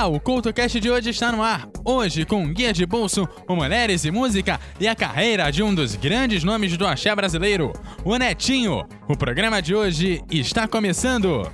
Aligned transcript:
Olá, 0.00 0.08
o 0.08 0.18
CultoCast 0.18 0.80
de 0.80 0.90
hoje 0.90 1.10
está 1.10 1.30
no 1.30 1.42
ar. 1.42 1.68
Hoje 1.84 2.24
com 2.24 2.50
guia 2.54 2.72
de 2.72 2.86
bolso, 2.86 3.28
Mulheres 3.46 4.02
e 4.06 4.10
Música 4.10 4.58
e 4.80 4.88
a 4.88 4.94
carreira 4.94 5.50
de 5.52 5.62
um 5.62 5.74
dos 5.74 5.94
grandes 5.94 6.42
nomes 6.42 6.74
do 6.74 6.86
axé 6.86 7.14
brasileiro, 7.14 7.70
o 8.02 8.16
Netinho. 8.16 8.82
O 9.06 9.14
programa 9.14 9.60
de 9.60 9.74
hoje 9.74 10.24
está 10.30 10.66
começando. 10.66 11.46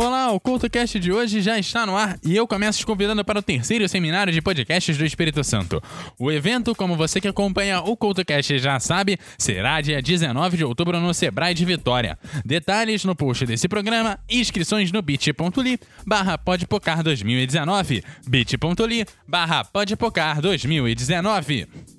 Olá, 0.00 0.30
o 0.30 0.38
CultoCast 0.38 1.00
de 1.00 1.10
hoje 1.10 1.42
já 1.42 1.58
está 1.58 1.84
no 1.84 1.96
ar 1.96 2.20
e 2.24 2.36
eu 2.36 2.46
começo 2.46 2.78
te 2.78 2.86
convidando 2.86 3.24
para 3.24 3.40
o 3.40 3.42
terceiro 3.42 3.88
seminário 3.88 4.32
de 4.32 4.40
podcasts 4.40 4.96
do 4.96 5.04
Espírito 5.04 5.42
Santo. 5.42 5.82
O 6.16 6.30
evento, 6.30 6.72
como 6.72 6.94
você 6.94 7.20
que 7.20 7.26
acompanha 7.26 7.80
o 7.80 7.96
CultoCast 7.96 8.60
já 8.60 8.78
sabe, 8.78 9.18
será 9.36 9.80
dia 9.80 10.00
19 10.00 10.56
de 10.56 10.64
outubro 10.64 11.00
no 11.00 11.12
Sebrae 11.12 11.52
de 11.52 11.64
Vitória. 11.64 12.16
Detalhes 12.44 13.04
no 13.04 13.16
post 13.16 13.44
desse 13.44 13.66
programa 13.66 14.20
e 14.30 14.38
inscrições 14.38 14.92
no 14.92 15.02
bit.ly 15.02 15.80
barra 16.06 16.38
podpocar 16.38 17.02
2019 17.02 18.04
bit.ly 18.24 19.04
barra 19.26 19.64
podpocar 19.64 20.40
2019 20.40 21.97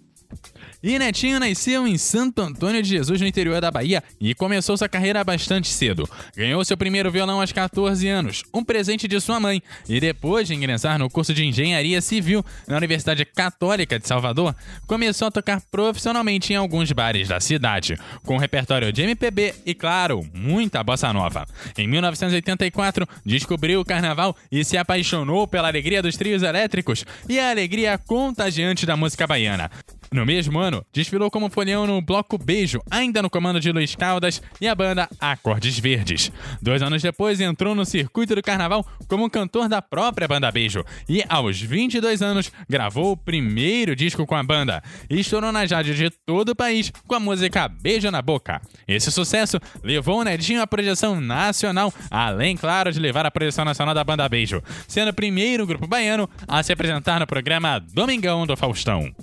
e 0.82 0.98
Netinho 0.98 1.40
nasceu 1.40 1.88
em 1.88 1.98
Santo 1.98 2.42
Antônio 2.42 2.82
de 2.82 2.90
Jesus, 2.90 3.20
no 3.20 3.28
interior 3.28 3.60
da 3.60 3.70
Bahia, 3.70 4.04
e 4.20 4.34
começou 4.34 4.78
sua 4.78 4.88
carreira 4.88 5.24
bastante 5.24 5.68
cedo. 5.68 6.10
Ganhou 6.36 6.64
seu 6.64 6.78
primeiro 6.78 7.12
violão 7.12 7.42
aos 7.42 7.52
14 7.52 8.08
anos, 8.08 8.44
um 8.54 8.64
presente 8.64 9.08
de 9.08 9.20
sua 9.20 9.40
mãe, 9.40 9.62
e 9.88 10.00
depois 10.00 10.48
de 10.48 10.56
ingressar 10.56 10.98
no 10.98 11.10
curso 11.10 11.34
de 11.34 11.46
Engenharia 11.46 12.02
Civil 12.02 12.46
na 12.68 12.78
Universidade 12.78 13.26
Católica 13.26 14.00
de 14.00 14.08
Salvador, 14.08 14.56
começou 14.88 15.28
a 15.28 15.32
tocar 15.32 15.62
profissionalmente 15.70 16.54
em 16.54 16.56
alguns 16.56 16.92
bares 16.92 17.28
da 17.28 17.40
cidade, 17.40 17.98
com 18.24 18.36
um 18.36 18.40
repertório 18.40 18.94
de 18.94 19.02
MPB 19.02 19.56
e, 19.66 19.74
claro, 19.74 20.26
muita 20.34 20.84
bossa 20.84 21.12
nova. 21.12 21.46
Em 21.78 21.88
1984, 21.88 23.08
descobriu 23.26 23.82
o 23.82 23.86
carnaval 23.86 24.36
e 24.52 24.64
se 24.64 24.78
apaixonou 24.78 25.48
pela 25.48 25.68
alegria 25.68 26.02
dos 26.02 26.16
trios 26.16 26.42
elétricos 26.42 27.06
e 27.28 27.40
a 27.40 27.50
alegria 27.50 27.98
contagiante 27.98 28.86
da 28.86 28.96
música 28.96 29.28
baiana. 29.28 29.70
No 30.12 30.26
mesmo 30.26 30.60
ano, 30.60 30.84
desfilou 30.92 31.30
como 31.30 31.50
folião 31.50 31.86
no 31.86 32.02
Bloco 32.02 32.38
Beijo, 32.38 32.82
ainda 32.90 33.22
no 33.22 33.30
comando 33.30 33.60
de 33.60 33.72
Luiz 33.72 33.96
Caldas 33.96 34.42
e 34.60 34.68
a 34.68 34.74
banda 34.74 35.08
Acordes 35.20 35.78
Verdes. 35.78 36.32
Dois 36.62 36.82
anos 36.82 37.02
depois, 37.02 37.40
entrou 37.40 37.76
no 37.76 37.86
circuito 37.86 38.34
do 38.34 38.42
carnaval 38.42 38.84
como 39.08 39.30
cantor 39.30 39.70
da 39.70 39.82
própria 39.82 40.28
banda 40.28 40.52
Beijo 40.52 40.84
e, 41.08 41.24
aos 41.30 41.62
22 41.62 42.24
anos, 42.24 42.52
gravou 42.68 43.12
o 43.12 43.18
primeiro 43.18 43.96
disco 43.96 44.26
com 44.26 44.36
a 44.36 44.44
banda 44.44 44.82
e 45.10 45.20
estourou 45.20 45.52
nas 45.52 45.70
rádios 45.70 45.96
de 45.96 46.10
todo 46.10 46.50
o 46.50 46.56
país 46.56 46.92
com 47.08 47.16
a 47.16 47.20
música 47.20 47.68
Beijo 47.68 48.10
na 48.10 48.22
Boca. 48.22 48.62
Esse 48.88 49.12
sucesso 49.12 49.60
levou 49.84 50.22
o 50.22 50.24
Nedinho 50.24 50.62
à 50.62 50.66
projeção 50.66 51.22
nacional, 51.22 51.94
além, 52.10 52.58
claro, 52.58 52.92
de 52.92 53.00
levar 53.00 53.28
a 53.28 53.32
projeção 53.32 53.64
nacional 53.64 53.94
da 53.94 54.04
banda 54.04 54.28
Beijo, 54.28 54.64
sendo 54.88 55.10
o 55.10 55.14
primeiro 55.14 55.68
grupo 55.68 55.88
baiano 55.88 56.28
a 56.48 56.64
se 56.64 56.74
apresentar 56.74 57.20
no 57.20 57.28
programa 57.28 57.80
Domingão 57.80 58.48
do 58.48 58.58
Faustão. 58.58 59.14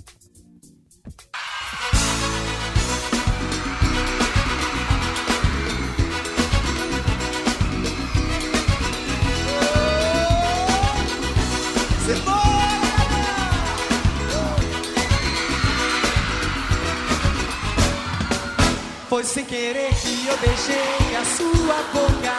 Foi 19.17 19.23
sem 19.23 19.45
querer 19.45 19.89
que 19.95 20.27
eu 20.27 20.37
beijei 20.37 21.15
a 21.15 21.25
sua 21.25 21.77
boca. 21.91 22.37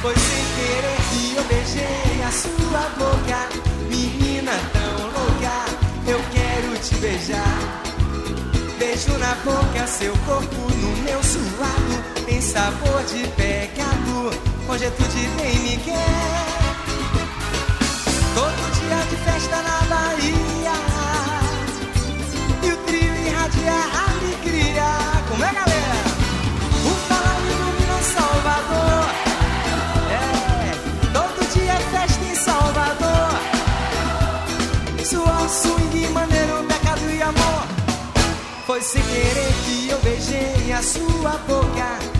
Foi 0.00 0.14
sem 0.14 0.44
querer 0.56 0.96
que 1.10 1.36
eu 1.36 1.44
beijei 1.44 2.22
a 2.26 2.32
sua 2.32 2.88
boca. 2.96 3.48
Menina 3.90 4.52
tão 4.72 4.96
louca, 5.08 5.56
eu 6.06 6.20
quero 6.32 6.78
te 6.78 6.94
beijar. 6.94 7.84
Beijo 8.78 9.18
na 9.18 9.34
boca, 9.44 9.86
seu 9.88 10.16
corpo 10.24 10.56
no 10.56 10.96
meu 11.02 11.22
suado. 11.22 12.03
Sabor 12.54 13.02
de 13.06 13.26
pecado, 13.30 14.30
tudo 14.68 15.08
de 15.08 15.26
bem 15.36 15.58
me 15.58 15.76
quer. 15.78 15.96
Todo 18.32 18.70
dia 18.78 18.98
de 19.10 19.16
festa 19.16 19.56
na 19.56 19.80
Bahia. 19.92 20.76
E 22.62 22.70
o 22.70 22.76
trio 22.86 23.12
irradia 23.26 23.74
alegria. 24.06 24.86
Como 25.28 25.42
é, 25.42 25.52
galera? 25.52 25.96
O 26.86 26.94
fala 27.08 27.34
ilumina 27.50 27.98
Salvador. 28.14 29.04
É, 30.12 31.10
todo 31.12 31.38
dia 31.54 31.72
é 31.72 31.80
festa 31.90 32.24
em 32.24 32.36
Salvador. 32.36 33.30
Suor, 35.04 35.48
swing, 35.48 36.06
maneiro, 36.12 36.62
pecado 36.68 37.10
e 37.10 37.20
amor. 37.20 37.66
Foi 38.64 38.80
sem 38.80 39.02
querer 39.02 39.52
que 39.64 39.88
eu 39.88 39.98
beijei 39.98 40.72
a 40.72 40.80
sua 40.80 41.32
boca, 41.48 42.13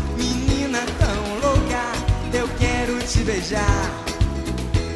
beijar. 3.25 3.91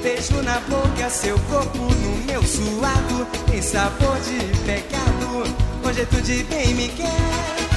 Beijo 0.02 0.42
na 0.42 0.60
boca, 0.60 1.10
seu 1.10 1.38
corpo 1.50 1.78
no 1.78 2.16
meu 2.26 2.42
suado. 2.42 3.26
Tem 3.50 3.60
sabor 3.60 4.18
de 4.20 4.38
pecado, 4.64 5.44
é 5.98 6.04
tudo 6.04 6.22
de 6.22 6.44
bem 6.44 6.74
me 6.74 6.88
quer. 6.88 7.68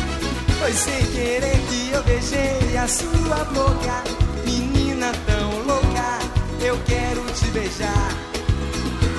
Foi 0.60 0.74
sem 0.74 1.06
querer 1.08 1.58
que 1.68 1.92
eu 1.92 2.04
beijei 2.04 2.78
a 2.78 2.88
sua 2.88 3.44
boca, 3.46 4.04
menina 4.46 5.12
tão 5.26 5.50
louca. 5.66 6.20
Eu 6.64 6.78
quero 6.86 7.22
te 7.34 7.46
beijar. 7.48 8.12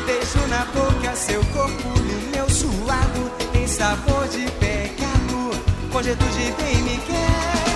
Beijo 0.06 0.46
na 0.48 0.64
boca, 0.66 1.16
seu 1.16 1.44
corpo 1.46 1.88
no 1.88 2.30
meu 2.30 2.48
suado 2.48 3.32
tem 3.52 3.66
sabor 3.66 4.26
de 4.28 4.50
pecado, 4.52 5.50
é 5.98 6.14
tudo 6.14 6.30
de 6.32 6.62
bem 6.62 6.82
me 6.82 6.98
quer. 7.06 7.71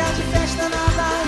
Dia 0.00 0.12
de 0.12 0.22
festa 0.22 0.66
na 0.70 1.19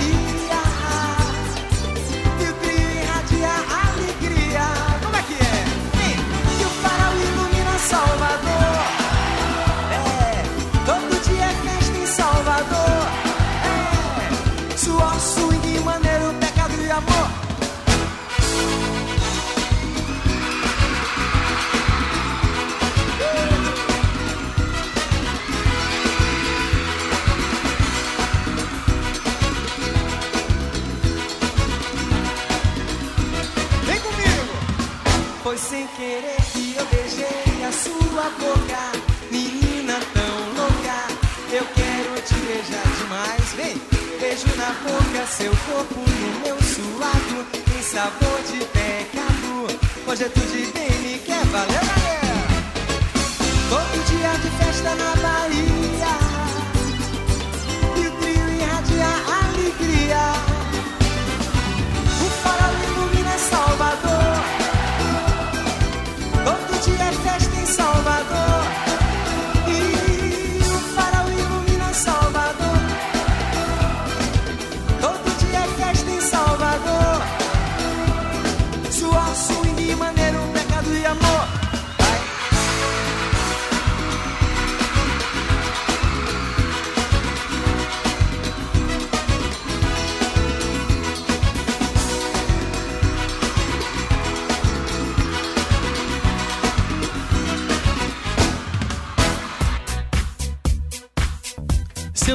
querer 36.03 36.43
que 36.53 36.75
eu 36.77 36.85
beijei 36.87 37.65
a 37.65 37.71
sua 37.71 38.27
boca, 38.43 38.83
menina 39.31 40.01
tão 40.13 40.35
louca. 40.59 40.99
Eu 41.53 41.65
quero 41.79 42.21
te 42.27 42.35
beijar 42.47 42.89
demais, 42.99 43.47
vem! 43.57 43.77
Beijo 44.19 44.51
na 44.57 44.71
boca, 44.83 45.27
seu 45.27 45.53
corpo 45.67 46.01
no 46.01 46.41
meu 46.45 46.59
suado, 46.75 47.37
tem 47.53 47.83
sabor 47.83 48.41
de 48.51 48.59
pecado. 48.77 49.51
Hoje 50.09 50.25
é 50.25 50.29
de 50.29 50.73
bem, 50.73 50.93
me 51.05 51.19
quer 51.21 51.47
galera! 51.47 51.95
Todo 53.71 53.95
dia 54.11 54.33
de 54.43 54.51
festa 54.59 54.95
na 54.97 55.13
Bahia, 55.23 55.52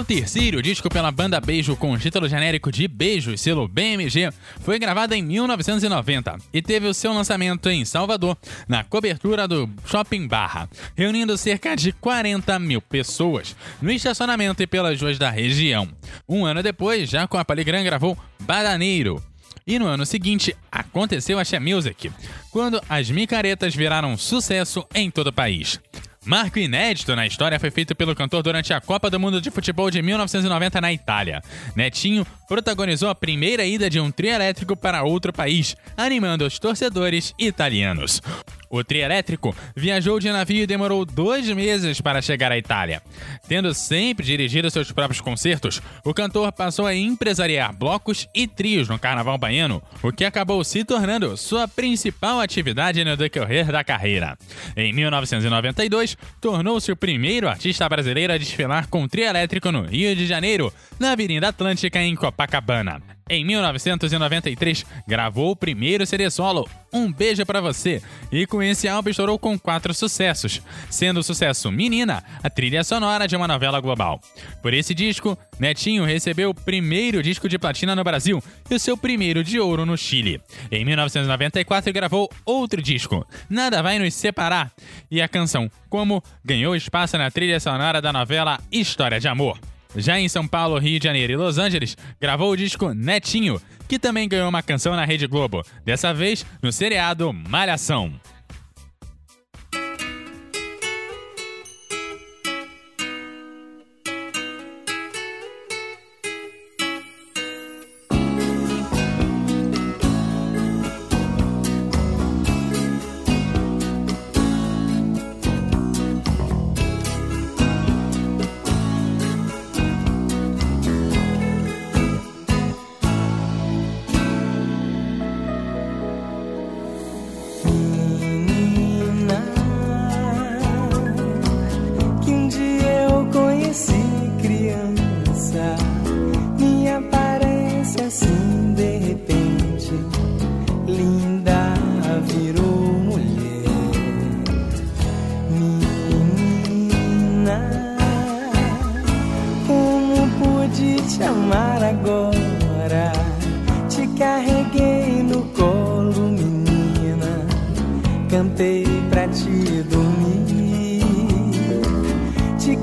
terceiro 0.07 0.61
disco 0.61 0.89
pela 0.89 1.11
banda 1.11 1.41
Beijo 1.41 1.75
com 1.75 1.97
título 1.97 2.29
genérico 2.29 2.71
de 2.71 2.87
Beijo, 2.87 3.37
selo 3.37 3.67
BMG, 3.67 4.31
foi 4.61 4.79
gravado 4.79 5.13
em 5.13 5.21
1990 5.21 6.37
e 6.53 6.61
teve 6.61 6.87
o 6.87 6.93
seu 6.93 7.11
lançamento 7.11 7.69
em 7.69 7.83
Salvador, 7.83 8.37
na 8.69 8.85
cobertura 8.85 9.45
do 9.49 9.69
Shopping 9.85 10.25
Barra, 10.25 10.69
reunindo 10.95 11.37
cerca 11.37 11.75
de 11.75 11.91
40 11.91 12.57
mil 12.57 12.81
pessoas 12.81 13.53
no 13.81 13.91
estacionamento 13.91 14.63
e 14.63 14.67
pelas 14.67 15.01
ruas 15.01 15.19
da 15.19 15.29
região. 15.29 15.89
Um 16.27 16.45
ano 16.45 16.63
depois, 16.63 17.09
já 17.09 17.27
com 17.27 17.37
a 17.37 17.43
Paligram 17.43 17.83
gravou 17.83 18.17
Badaneiro. 18.39 19.21
E 19.65 19.77
no 19.77 19.87
ano 19.87 20.05
seguinte, 20.05 20.55
aconteceu 20.71 21.37
a 21.37 21.43
She 21.43 21.59
Music, 21.59 22.09
quando 22.49 22.81
as 22.87 23.11
micaretas 23.11 23.75
viraram 23.75 24.15
sucesso 24.15 24.87
em 24.95 25.11
todo 25.11 25.27
o 25.27 25.33
país. 25.33 25.81
Marco 26.27 26.59
inédito 26.59 27.15
na 27.15 27.25
história 27.25 27.57
foi 27.57 27.71
feito 27.71 27.95
pelo 27.95 28.13
cantor 28.13 28.43
durante 28.43 28.73
a 28.73 28.81
Copa 28.81 29.09
do 29.09 29.17
Mundo 29.17 29.39
de 29.39 29.49
Futebol 29.49 29.89
de 29.89 30.01
1990 30.01 30.81
na 30.81 30.91
Itália. 30.91 31.41
Netinho 31.73 32.27
protagonizou 32.49 33.09
a 33.09 33.15
primeira 33.15 33.63
ida 33.63 33.89
de 33.89 33.97
um 33.97 34.11
trio 34.11 34.31
elétrico 34.31 34.75
para 34.75 35.03
outro 35.03 35.31
país, 35.31 35.77
animando 35.95 36.45
os 36.45 36.59
torcedores 36.59 37.33
italianos. 37.39 38.21
O 38.69 38.83
trio 38.83 39.03
elétrico 39.03 39.55
viajou 39.75 40.19
de 40.19 40.31
navio 40.31 40.63
e 40.63 40.67
demorou 40.67 41.05
dois 41.05 41.47
meses 41.49 42.01
para 42.01 42.21
chegar 42.21 42.51
à 42.51 42.57
Itália. 42.57 43.01
Tendo 43.47 43.73
sempre 43.73 44.25
dirigido 44.25 44.69
seus 44.69 44.91
próprios 44.91 45.21
concertos, 45.21 45.81
o 46.03 46.13
cantor 46.13 46.51
passou 46.51 46.85
a 46.85 46.95
empresariar 46.95 47.73
blocos 47.73 48.27
e 48.33 48.47
trios 48.47 48.89
no 48.89 48.99
carnaval 48.99 49.37
baiano, 49.37 49.81
o 50.03 50.11
que 50.11 50.25
acabou 50.25 50.63
se 50.63 50.83
tornando 50.83 51.37
sua 51.37 51.67
principal 51.67 52.39
atividade 52.39 53.03
no 53.03 53.15
decorrer 53.15 53.71
da 53.71 53.83
carreira. 53.83 54.37
Em 54.75 54.93
1992, 54.93 56.17
tornou-se 56.41 56.91
o 56.91 56.95
primeiro 56.95 57.47
artista 57.47 57.87
brasileiro 57.87 58.33
a 58.33 58.37
desfilar 58.37 58.87
com 58.87 59.07
trio 59.07 59.25
elétrico 59.25 59.71
no 59.71 59.83
Rio 59.83 60.15
de 60.15 60.25
Janeiro, 60.25 60.73
na 60.99 61.11
Avenida 61.11 61.47
Atlântica, 61.47 62.01
em 62.01 62.15
Copacabana. 62.15 63.16
Em 63.29 63.43
1993, 63.43 64.85
gravou 65.05 65.51
o 65.51 65.55
primeiro 65.55 66.05
CD 66.05 66.29
solo, 66.31 66.67
Um 66.93 67.11
Beijo 67.11 67.45
para 67.45 67.59
Você, 67.59 68.01
e 68.31 68.47
com 68.47 68.63
esse 68.63 68.87
álbum 68.87 69.09
estourou 69.09 69.37
com 69.37 69.59
quatro 69.59 69.93
sucessos, 69.93 70.61
sendo 70.89 71.19
o 71.19 71.23
sucesso 71.23 71.69
Menina, 71.69 72.23
a 72.41 72.49
trilha 72.49 72.85
sonora 72.85 73.27
de 73.27 73.35
uma 73.35 73.47
novela 73.47 73.81
global. 73.81 74.21
Por 74.61 74.73
esse 74.73 74.93
disco, 74.93 75.37
Netinho 75.59 76.05
recebeu 76.05 76.51
o 76.51 76.55
primeiro 76.55 77.21
disco 77.21 77.49
de 77.49 77.59
platina 77.59 77.95
no 77.95 78.03
Brasil 78.03 78.41
e 78.69 78.75
o 78.75 78.79
seu 78.79 78.95
primeiro 78.95 79.43
de 79.43 79.59
ouro 79.59 79.85
no 79.85 79.97
Chile. 79.97 80.41
Em 80.71 80.85
1994, 80.85 81.91
gravou 81.91 82.29
outro 82.45 82.81
disco, 82.81 83.27
Nada 83.49 83.83
Vai 83.83 83.99
Nos 83.99 84.13
Separar, 84.13 84.71
e 85.11 85.21
a 85.21 85.27
canção 85.27 85.69
Como 85.89 86.23
ganhou 86.45 86.75
espaço 86.75 87.17
na 87.17 87.29
trilha 87.29 87.59
sonora 87.59 88.01
da 88.01 88.13
novela 88.13 88.57
História 88.71 89.19
de 89.19 89.27
Amor. 89.27 89.59
Já 89.95 90.19
em 90.19 90.27
São 90.27 90.47
Paulo, 90.47 90.77
Rio 90.77 90.99
de 90.99 91.05
Janeiro 91.05 91.33
e 91.33 91.35
Los 91.35 91.57
Angeles, 91.57 91.95
gravou 92.19 92.51
o 92.51 92.57
disco 92.57 92.93
Netinho, 92.93 93.61
que 93.87 93.97
também 93.97 94.27
ganhou 94.27 94.49
uma 94.49 94.61
canção 94.61 94.95
na 94.95 95.05
Rede 95.05 95.27
Globo, 95.27 95.63
dessa 95.85 96.13
vez 96.13 96.45
no 96.61 96.71
seriado 96.71 97.31
Malhação. 97.31 98.13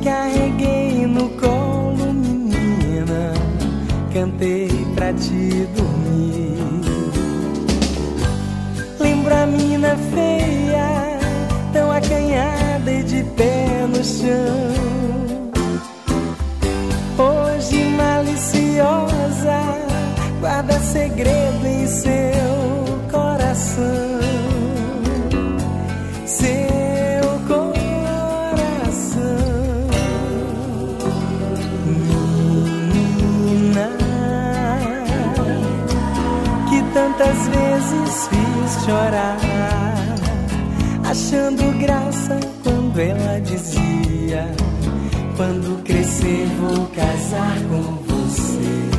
Carreguei 0.05 1.07
no 1.07 1.31
colo, 1.31 2.13
menina. 2.13 3.33
Cantei 4.13 4.69
pra 4.95 5.13
te 5.15 5.67
dormir. 5.75 6.59
Lembro 9.01 9.35
a 9.35 9.47
mina 9.47 9.97
feia, 10.13 11.19
tão 11.73 11.91
acanhada 11.91 12.93
e 12.93 13.03
de 13.03 13.25
pé 13.37 13.87
no 13.89 14.05
chão. 14.05 14.75
Hoje 17.17 17.85
maliciosa, 17.97 19.61
guarda 20.41 20.79
segredo 20.81 21.67
em 21.67 21.87
seu 21.87 23.11
coração. 23.11 24.04
Chorar, 38.85 39.39
achando 41.09 41.73
graça 41.79 42.39
quando 42.63 42.99
ela 42.99 43.41
dizia: 43.41 44.47
Quando 45.37 45.83
crescer 45.83 46.47
vou 46.61 46.87
casar 46.89 47.57
com 47.71 47.83
você, 48.05 48.91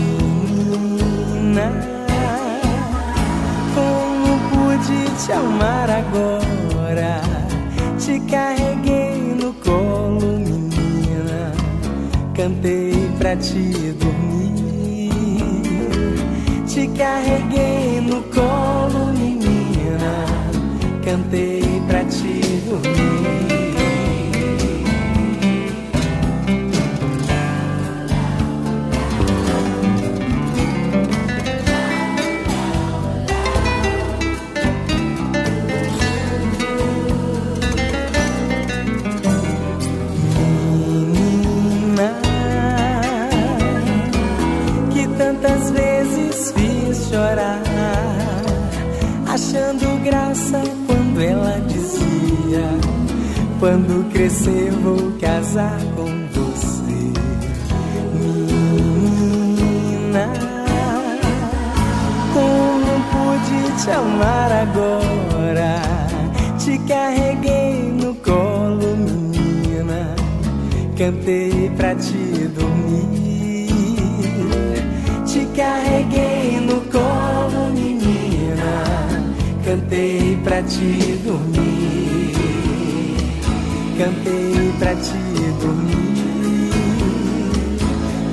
menina. 0.00 1.68
Como 3.74 4.38
pude 4.48 4.98
te 5.24 5.32
amar 5.32 5.90
agora? 5.90 7.20
Te 7.98 8.18
carreguei 8.30 9.34
no 9.34 9.52
colo, 9.54 10.38
menina. 10.38 11.52
Cantei 12.34 13.10
pra 13.18 13.36
te 13.36 13.92
dormir. 13.92 14.47
Te 16.78 16.86
carreguei 16.90 18.00
no 18.02 18.22
colo, 18.32 19.06
menina. 19.12 20.24
Cantei 21.04 21.82
pra 21.88 22.04
te 22.04 22.40
dormir. 22.68 22.97
Crescer 54.18 54.72
vou 54.82 55.12
casar 55.20 55.78
com 55.94 56.10
você, 56.32 57.12
menina. 58.18 59.46
Como 62.34 62.92
pude 63.12 63.60
te 63.80 63.90
amar 63.92 64.50
agora? 64.50 65.80
Te 66.58 66.78
carreguei 66.78 67.92
no 67.92 68.12
colo, 68.16 68.96
menina. 68.96 70.16
Cantei 70.96 71.70
pra 71.76 71.94
te 71.94 72.48
dormir. 72.56 73.68
Te 75.26 75.46
carreguei 75.56 76.60
no 76.60 76.80
colo, 76.90 77.70
menina. 77.72 78.82
Cantei 79.64 80.36
pra 80.42 80.60
te 80.64 81.16
dormir. 81.24 81.67
Cantei 83.98 84.72
pra 84.78 84.94
te 84.94 85.18
dormir. 85.60 85.98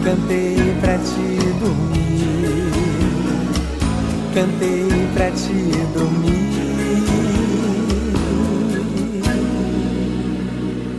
cantei 0.04 0.56
pra 0.80 0.98
te 1.00 1.38
dormir. 1.60 2.72
Cantei 4.36 4.88
pra 5.16 5.32
te 5.32 5.54
dormir. 5.98 6.46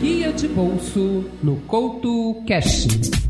Guia 0.00 0.32
de 0.32 0.48
bolso 0.48 1.24
no 1.44 1.56
Couto 1.68 2.42
Cash. 2.48 3.25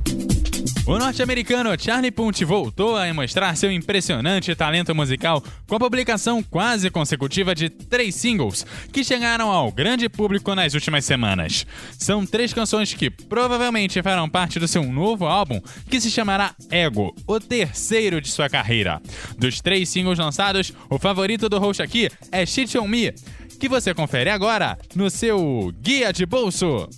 O 0.86 0.98
norte-americano 0.98 1.76
Charlie 1.76 2.12
Punt 2.12 2.42
voltou 2.44 2.96
a 2.96 3.12
mostrar 3.12 3.56
seu 3.56 3.72
impressionante 3.72 4.54
talento 4.54 4.94
musical 4.94 5.42
com 5.66 5.74
a 5.74 5.80
publicação 5.80 6.44
quase 6.44 6.88
consecutiva 6.90 7.56
de 7.56 7.68
três 7.68 8.14
singles 8.14 8.64
que 8.92 9.02
chegaram 9.02 9.50
ao 9.50 9.72
grande 9.72 10.08
público 10.08 10.54
nas 10.54 10.74
últimas 10.74 11.04
semanas. 11.04 11.66
São 11.98 12.24
três 12.24 12.52
canções 12.52 12.94
que 12.94 13.10
provavelmente 13.10 14.00
farão 14.00 14.28
parte 14.28 14.60
do 14.60 14.68
seu 14.68 14.84
novo 14.84 15.26
álbum, 15.26 15.60
que 15.90 16.00
se 16.00 16.08
chamará 16.08 16.54
Ego, 16.70 17.12
o 17.26 17.40
terceiro 17.40 18.20
de 18.20 18.30
sua 18.30 18.48
carreira. 18.48 19.02
Dos 19.36 19.60
três 19.60 19.88
singles 19.88 20.20
lançados, 20.20 20.72
o 20.88 21.00
favorito 21.00 21.48
do 21.48 21.58
host 21.58 21.82
aqui 21.82 22.08
é 22.30 22.46
Shit 22.46 22.78
On 22.78 22.86
Me, 22.86 23.12
que 23.58 23.68
você 23.68 23.92
confere 23.92 24.30
agora 24.30 24.78
no 24.94 25.10
seu 25.10 25.74
Guia 25.82 26.12
de 26.12 26.24
Bolso. 26.24 26.88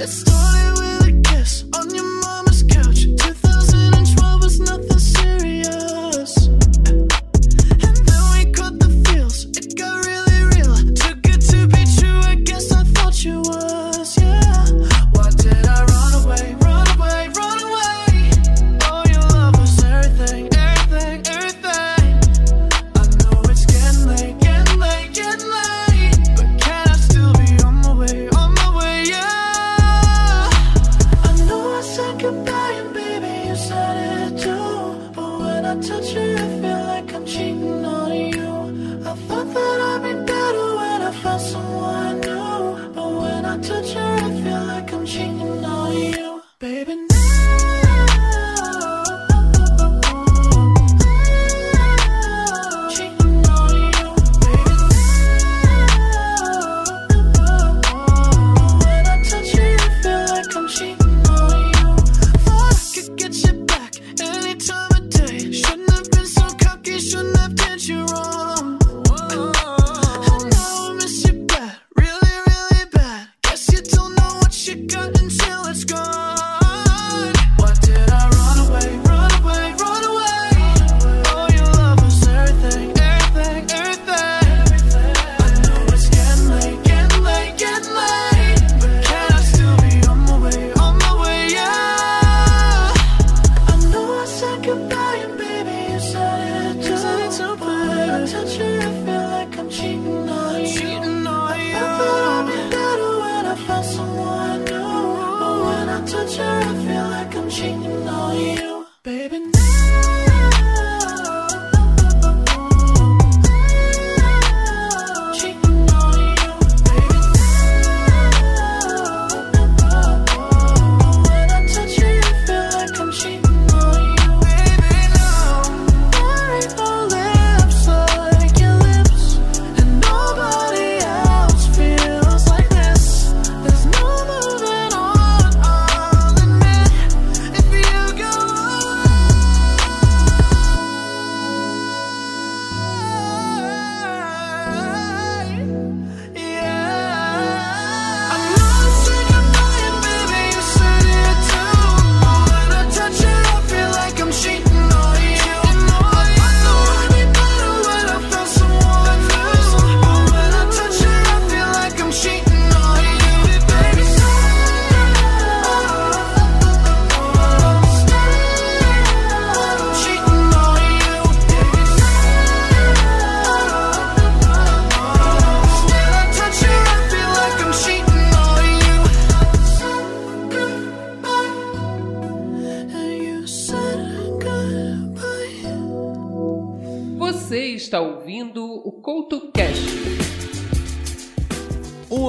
It 0.00 0.06
started 0.06 0.78
with 0.78 1.08
a 1.08 1.22
kiss 1.28 1.64
on 1.74 1.92
your 1.92 2.04
mama's 2.22 2.62
couch. 2.62 3.02
2012 3.02 4.40
was 4.40 4.60
nothing 4.60 4.97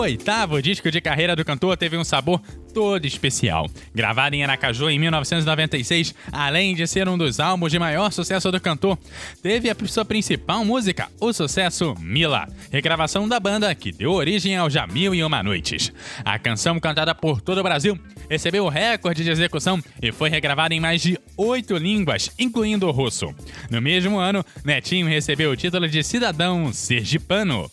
oitavo 0.09 0.59
disco 0.59 0.89
de 0.89 0.99
carreira 0.99 1.35
do 1.35 1.45
cantor 1.45 1.77
teve 1.77 1.95
um 1.95 2.03
sabor 2.03 2.41
todo 2.73 3.05
especial. 3.05 3.69
Gravado 3.93 4.35
em 4.35 4.43
Aracaju 4.43 4.89
em 4.89 4.97
1996, 4.97 6.15
além 6.31 6.75
de 6.75 6.87
ser 6.87 7.07
um 7.07 7.17
dos 7.17 7.39
álbuns 7.39 7.71
de 7.71 7.77
maior 7.77 8.11
sucesso 8.11 8.51
do 8.51 8.59
cantor, 8.59 8.97
teve 9.41 9.69
a 9.69 9.75
sua 9.85 10.03
principal 10.03 10.65
música, 10.65 11.07
o 11.19 11.31
sucesso 11.31 11.93
Mila, 11.99 12.47
regravação 12.71 13.27
da 13.27 13.39
banda 13.39 13.73
que 13.75 13.91
deu 13.91 14.11
origem 14.11 14.57
ao 14.57 14.69
Já 14.69 14.87
Mil 14.87 15.13
e 15.13 15.23
Uma 15.23 15.43
Noites. 15.43 15.93
A 16.25 16.39
canção, 16.39 16.79
cantada 16.79 17.13
por 17.13 17.39
todo 17.39 17.59
o 17.59 17.63
Brasil, 17.63 17.97
recebeu 18.27 18.65
o 18.65 18.69
recorde 18.69 19.23
de 19.23 19.29
execução 19.29 19.79
e 20.01 20.11
foi 20.11 20.29
regravada 20.29 20.73
em 20.73 20.79
mais 20.79 21.01
de 21.01 21.19
oito 21.37 21.77
línguas, 21.77 22.31
incluindo 22.39 22.87
o 22.87 22.91
russo. 22.91 23.33
No 23.69 23.79
mesmo 23.79 24.17
ano, 24.17 24.43
Netinho 24.65 25.07
recebeu 25.07 25.51
o 25.51 25.55
título 25.55 25.87
de 25.87 26.03
cidadão 26.03 26.73
sergipano. 26.73 27.69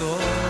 多 0.00 0.49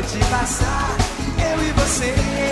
noite 0.00 0.18
passar, 0.30 0.96
eu 1.36 1.62
e 1.62 1.72
você. 1.72 2.49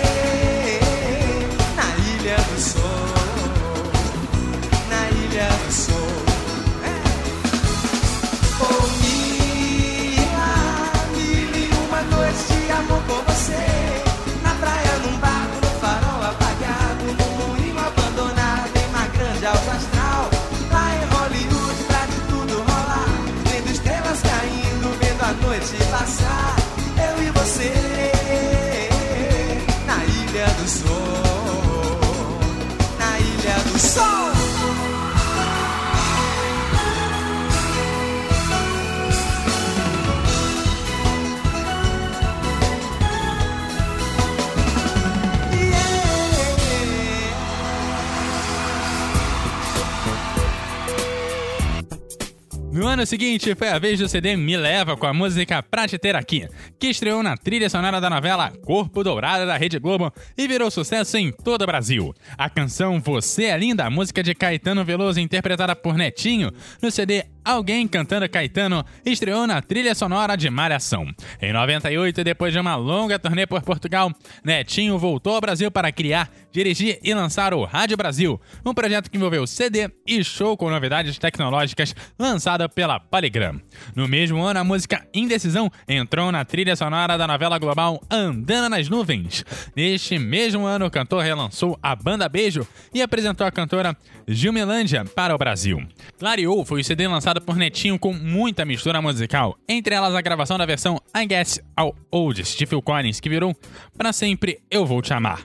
No 52.71 52.85
ano 52.85 53.03
seguinte, 53.03 53.55
foi 53.55 53.67
a 53.69 53.79
vez 53.79 53.99
do 53.99 54.07
CD 54.07 54.35
Me 54.35 54.55
Leva 54.55 54.95
com 54.95 55.07
a 55.07 55.13
música 55.13 55.63
Prateleira 55.63 56.19
Aqui, 56.19 56.47
que 56.77 56.87
estreou 56.87 57.23
na 57.23 57.35
trilha 57.35 57.67
sonora 57.67 57.99
da 57.99 58.11
novela 58.11 58.51
Corpo 58.63 59.03
Dourado 59.03 59.47
da 59.47 59.57
Rede 59.57 59.79
Globo 59.79 60.13
e 60.37 60.47
virou 60.47 60.69
sucesso 60.69 61.17
em 61.17 61.31
todo 61.31 61.63
o 61.63 61.65
Brasil. 61.65 62.13
A 62.37 62.47
canção 62.47 63.01
Você 63.01 63.45
é 63.45 63.57
Linda, 63.57 63.89
música 63.89 64.21
de 64.21 64.35
Caetano 64.35 64.85
Veloso 64.85 65.19
interpretada 65.19 65.75
por 65.75 65.95
Netinho, 65.95 66.51
no 66.79 66.91
CD 66.91 67.25
Alguém 67.43 67.87
Cantando 67.87 68.29
Caetano 68.29 68.85
estreou 69.05 69.47
na 69.47 69.61
trilha 69.61 69.95
sonora 69.95 70.35
de 70.35 70.49
Malhação. 70.49 71.07
Em 71.41 71.53
98, 71.53 72.23
depois 72.23 72.53
de 72.53 72.59
uma 72.59 72.75
longa 72.75 73.17
turnê 73.17 73.47
por 73.47 73.61
Portugal, 73.61 74.11
Netinho 74.43 74.97
voltou 74.97 75.35
ao 75.35 75.41
Brasil 75.41 75.71
para 75.71 75.91
criar, 75.91 76.29
dirigir 76.51 76.99
e 77.03 77.13
lançar 77.13 77.53
o 77.53 77.63
Rádio 77.63 77.97
Brasil, 77.97 78.39
um 78.65 78.73
projeto 78.73 79.09
que 79.09 79.17
envolveu 79.17 79.47
CD 79.47 79.89
e 80.05 80.23
show 80.23 80.57
com 80.57 80.69
novidades 80.69 81.17
tecnológicas 81.17 81.95
lançada 82.17 82.67
pela 82.67 82.99
Polygram. 82.99 83.61
No 83.95 84.07
mesmo 84.07 84.41
ano, 84.43 84.59
a 84.59 84.63
música 84.63 85.07
Indecisão 85.13 85.71
entrou 85.87 86.31
na 86.31 86.45
trilha 86.45 86.75
sonora 86.75 87.17
da 87.17 87.27
novela 87.27 87.57
global 87.57 88.01
Andando 88.11 88.69
nas 88.69 88.89
Nuvens. 88.89 89.45
Neste 89.75 90.19
mesmo 90.19 90.65
ano, 90.65 90.85
o 90.85 90.91
cantor 90.91 91.23
relançou 91.23 91.79
a 91.81 91.95
banda 91.95 92.29
Beijo 92.29 92.67
e 92.93 93.01
apresentou 93.01 93.45
a 93.47 93.51
cantora 93.51 93.95
Gilmelândia 94.27 95.05
para 95.05 95.33
o 95.33 95.37
Brasil. 95.37 95.81
Clareou 96.17 96.63
foi 96.65 96.81
o 96.81 96.83
CD 96.83 97.07
lançado 97.07 97.28
por 97.35 97.55
Netinho 97.55 97.99
com 97.99 98.13
muita 98.13 98.65
mistura 98.65 99.01
musical, 99.01 99.57
entre 99.67 99.93
elas 99.93 100.15
a 100.15 100.21
gravação 100.21 100.57
da 100.57 100.65
versão 100.65 100.97
I 101.15 101.25
Guess 101.25 101.61
I'll 101.79 101.95
Oldest 102.11 102.57
de 102.57 102.65
Phil 102.65 102.81
Collins, 102.81 103.19
que 103.19 103.29
virou 103.29 103.55
Pra 103.97 104.11
Sempre 104.11 104.59
Eu 104.71 104.85
Vou 104.85 105.01
Te 105.01 105.13
Amar. 105.13 105.43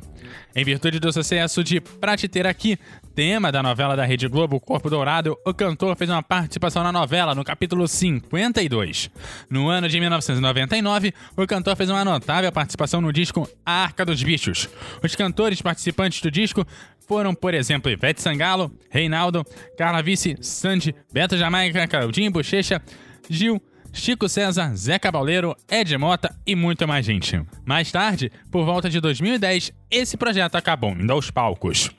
Em 0.56 0.64
virtude 0.64 1.00
do 1.00 1.12
sucesso 1.12 1.64
de 1.64 1.80
Pra 1.80 2.16
Te 2.16 2.28
Ter 2.28 2.46
Aqui, 2.46 2.78
tema 3.12 3.50
da 3.50 3.60
novela 3.60 3.96
da 3.96 4.04
Rede 4.04 4.28
Globo 4.28 4.60
Corpo 4.60 4.88
Dourado, 4.88 5.36
o 5.44 5.52
cantor 5.52 5.96
fez 5.96 6.08
uma 6.08 6.22
participação 6.22 6.84
na 6.84 6.92
novela 6.92 7.34
no 7.34 7.42
capítulo 7.42 7.88
52. 7.88 9.10
No 9.50 9.68
ano 9.68 9.88
de 9.88 9.98
1999, 9.98 11.12
o 11.36 11.44
cantor 11.44 11.74
fez 11.74 11.90
uma 11.90 12.04
notável 12.04 12.52
participação 12.52 13.00
no 13.00 13.12
disco 13.12 13.48
A 13.66 13.82
Arca 13.82 14.04
dos 14.04 14.22
Bichos. 14.22 14.68
Os 15.02 15.16
cantores 15.16 15.60
participantes 15.60 16.20
do 16.20 16.30
disco 16.30 16.64
foram, 17.08 17.34
por 17.34 17.52
exemplo, 17.52 17.90
Ivete 17.90 18.22
Sangalo, 18.22 18.72
Reinaldo, 18.88 19.44
Carla 19.76 20.02
Vice, 20.02 20.36
Sandy, 20.40 20.94
Beto 21.12 21.36
Jamaica, 21.36 21.88
Claudinho 21.88 22.30
Bochecha, 22.30 22.80
Gil, 23.28 23.60
Chico 23.94 24.28
César, 24.28 24.74
Zé 24.74 24.98
Cabaleiro, 24.98 25.56
Ed 25.70 25.96
Mota 25.96 26.34
e 26.44 26.56
muito 26.56 26.86
mais 26.86 27.06
gente. 27.06 27.40
Mais 27.64 27.92
tarde, 27.92 28.30
por 28.50 28.64
volta 28.66 28.90
de 28.90 29.00
2010, 29.00 29.72
esse 29.88 30.16
projeto 30.16 30.56
acabou 30.56 30.90
indo 30.90 31.12
aos 31.12 31.30
palcos. 31.30 31.90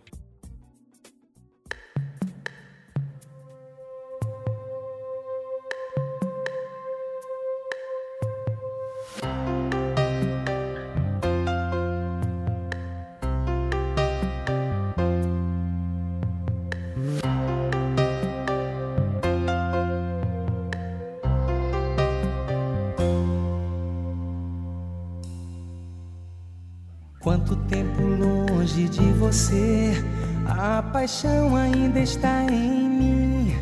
Paixão 31.05 31.55
ainda 31.55 31.99
está 31.99 32.45
em 32.51 32.89
mim. 32.89 33.55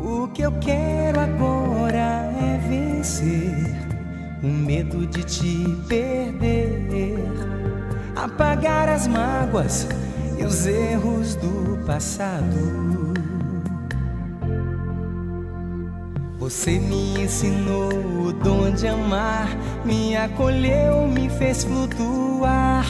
O 0.00 0.28
que 0.28 0.42
eu 0.42 0.52
quero 0.60 1.18
agora 1.18 2.30
é 2.40 2.60
vencer 2.68 3.74
o 4.44 4.46
medo 4.46 5.04
de 5.08 5.24
te 5.24 5.76
perder, 5.88 7.18
apagar 8.14 8.88
as 8.88 9.08
mágoas 9.08 9.88
e 10.38 10.44
os 10.44 10.68
erros 10.68 11.34
do 11.34 11.84
passado. 11.84 13.12
Você 16.38 16.78
me 16.78 17.24
ensinou 17.24 17.88
o 18.24 18.32
dom 18.32 18.70
de 18.70 18.86
amar, 18.86 19.48
me 19.84 20.16
acolheu, 20.16 21.08
me 21.08 21.28
fez 21.28 21.64
flutuar. 21.64 22.86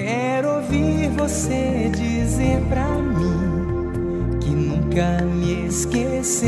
Quero 0.00 0.54
ouvir 0.54 1.10
você 1.10 1.90
dizer 1.92 2.60
pra 2.68 2.86
mim 2.86 4.38
que 4.40 4.50
nunca 4.50 5.24
me 5.24 5.66
esqueceu. 5.66 6.46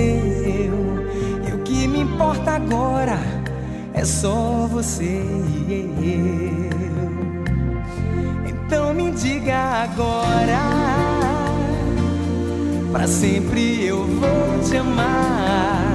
E 1.49 1.53
o 1.53 1.59
que 1.65 1.89
me 1.89 2.03
importa 2.03 2.53
agora 2.53 3.19
é 3.93 4.05
só 4.05 4.69
você 4.71 5.25
e 5.69 5.91
eu. 6.01 6.71
Então 8.49 8.95
me 8.95 9.11
diga 9.11 9.83
agora. 9.83 10.61
Pra 12.93 13.09
sempre 13.09 13.85
eu 13.85 14.05
vou 14.05 14.69
te 14.69 14.77
amar 14.77 15.95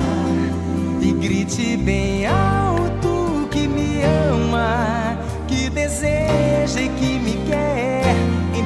E 1.02 1.12
grite 1.12 1.76
bem 1.76 2.26
alto 2.26 3.50
que 3.52 3.68
me 3.68 4.02
ama 4.02 5.18
Que 5.46 5.70
deseja 5.70 6.80
e 6.80 6.88
que 6.88 7.20
me 7.20 7.25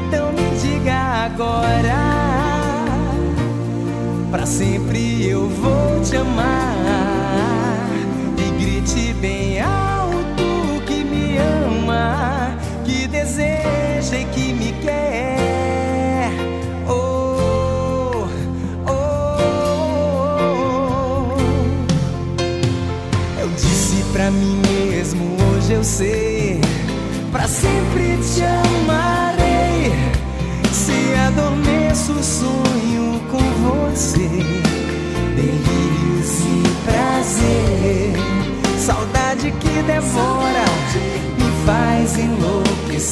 Então 0.10 0.32
me 0.32 0.50
diga 0.60 1.26
agora 1.26 2.00
Pra 4.32 4.48
sempre 4.48 5.24
eu 5.24 5.48
vou 5.48 6.02
te 6.04 6.18
amar 6.18 7.88
E 8.36 8.50
grite 8.60 9.14
bem 9.22 9.62
alto 9.62 10.82
que 10.88 11.04
me 11.04 11.38
ama 11.38 12.58
Que 12.84 13.08
deseja 13.08 14.18
e 14.18 14.26
que 14.34 14.52
me 14.52 14.72
quer 14.82 16.32
Oh, 16.88 18.28
oh, 18.88 18.88
oh. 18.88 18.90
Eu 23.40 23.48
disse 23.50 24.04
pra 24.12 24.32
mim 24.32 24.60
mesmo, 24.68 25.38
hoje 25.54 25.74
eu 25.74 25.84
sei, 25.84 26.60
pra 27.32 27.48
sempre 27.48 28.18
te 28.34 28.42
amarei. 28.44 28.69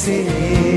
Enlouquecer. 0.06 0.67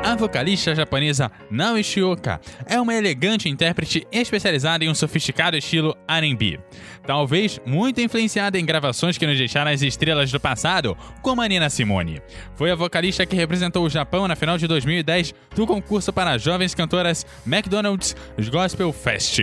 A 0.03 0.15
vocalista 0.15 0.73
japonesa 0.73 1.31
Naomi 1.49 1.83
Shioka 1.83 2.41
é 2.65 2.81
uma 2.81 2.95
elegante 2.95 3.47
intérprete 3.47 4.07
especializada 4.11 4.83
em 4.83 4.89
um 4.89 4.95
sofisticado 4.95 5.55
estilo 5.55 5.95
R&B. 6.07 6.59
Talvez 7.05 7.61
muito 7.67 8.01
influenciada 8.01 8.57
em 8.57 8.65
gravações 8.65 9.17
que 9.17 9.27
nos 9.27 9.37
deixaram 9.37 9.69
as 9.69 9.83
estrelas 9.83 10.31
do 10.31 10.39
passado, 10.39 10.97
como 11.21 11.41
a 11.41 11.47
Nina 11.47 11.69
Simone. 11.69 12.19
Foi 12.55 12.71
a 12.71 12.75
vocalista 12.75 13.27
que 13.27 13.35
representou 13.35 13.85
o 13.85 13.89
Japão 13.89 14.27
na 14.27 14.35
final 14.35 14.57
de 14.57 14.67
2010 14.67 15.35
do 15.55 15.67
concurso 15.67 16.11
para 16.11 16.37
jovens 16.39 16.73
cantoras 16.73 17.25
McDonald's 17.45 18.15
Gospel 18.51 18.91
Fest. 18.91 19.39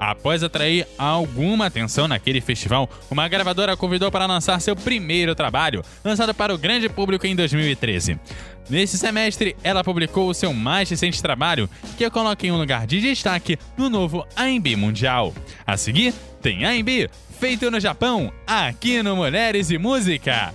Após 0.00 0.42
atrair 0.42 0.88
alguma 0.96 1.66
atenção 1.66 2.08
naquele 2.08 2.40
festival, 2.40 2.88
uma 3.10 3.28
gravadora 3.28 3.74
a 3.74 3.76
convidou 3.76 4.10
para 4.10 4.24
lançar 4.24 4.58
seu 4.58 4.74
primeiro 4.74 5.34
trabalho, 5.34 5.84
lançado 6.02 6.32
para 6.32 6.54
o 6.54 6.56
grande 6.56 6.88
público 6.88 7.26
em 7.26 7.36
2013. 7.36 8.18
Nesse 8.70 8.96
semestre, 8.96 9.54
ela 9.62 9.84
publicou 9.84 10.30
o 10.30 10.34
seu 10.34 10.54
mais 10.54 10.88
recente 10.88 11.20
trabalho, 11.20 11.68
que 11.98 12.04
a 12.04 12.10
coloca 12.10 12.46
em 12.46 12.50
um 12.50 12.56
lugar 12.56 12.86
de 12.86 12.98
destaque 12.98 13.58
no 13.76 13.90
novo 13.90 14.26
AMB 14.34 14.74
Mundial. 14.74 15.34
A 15.66 15.76
seguir, 15.76 16.14
tem 16.40 16.64
AMB, 16.64 17.10
feito 17.38 17.70
no 17.70 17.78
Japão, 17.78 18.32
aqui 18.46 19.02
no 19.02 19.14
Mulheres 19.14 19.70
e 19.70 19.76
Música. 19.76 20.54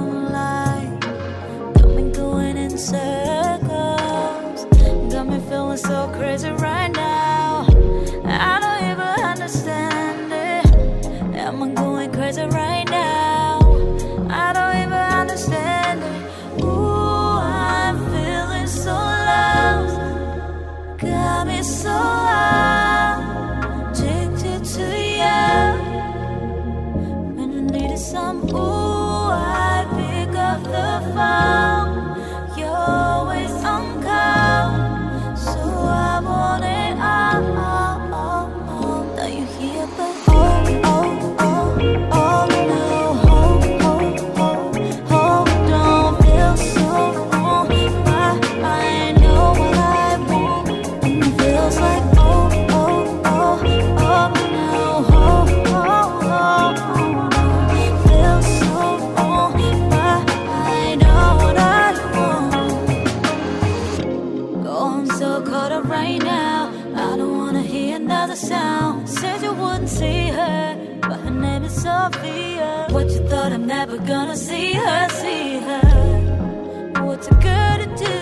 another 68.21 68.35
sound. 68.35 69.09
Said 69.09 69.41
you 69.41 69.51
wouldn't 69.51 69.89
see 69.89 70.27
her, 70.27 70.77
but 71.01 71.19
her 71.21 71.31
name 71.31 71.63
is 71.63 71.73
Sophia. 71.73 72.85
What 72.91 73.09
you 73.09 73.27
thought 73.27 73.51
I'm 73.51 73.65
never 73.65 73.97
gonna 73.97 74.37
see 74.37 74.73
her, 74.73 75.09
see 75.09 75.57
her. 75.57 77.01
What's 77.03 77.27
a 77.29 77.33
girl 77.47 77.77
to 77.83 77.87
do? 78.05 78.19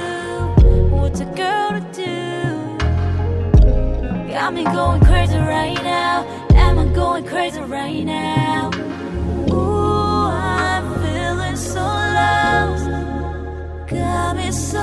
What's 0.95 1.19
a 1.19 1.25
girl 1.25 1.71
to 1.77 1.83
do? 1.91 2.17
Got 4.31 4.53
me 4.53 4.63
going 4.63 5.01
crazy 5.03 5.37
right 5.37 5.83
now. 5.83 6.25
Am 6.55 6.79
I 6.79 6.85
going 6.93 7.25
crazy 7.25 7.59
right 7.59 8.05
now? 8.05 8.71
Ooh, 9.51 10.27
I'm 10.31 10.85
feeling 11.03 11.57
so 11.57 11.83
lost. 12.17 12.85
Got 13.89 14.37
me 14.37 14.49
so 14.51 14.79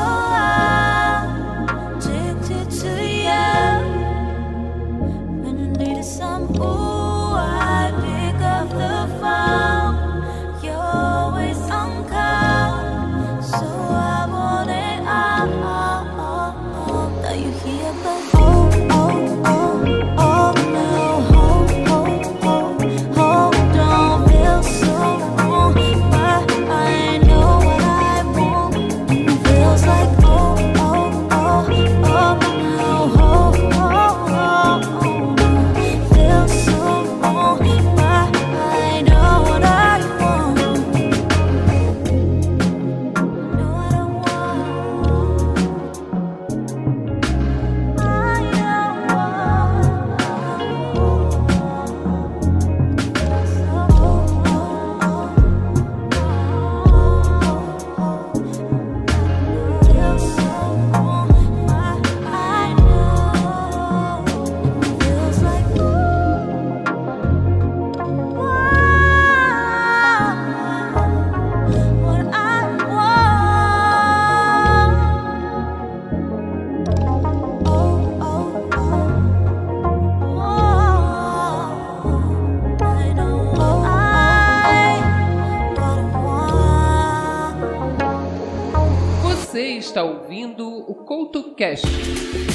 CoutoCast. 91.57 92.46